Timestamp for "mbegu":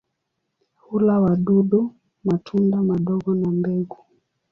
3.51-3.97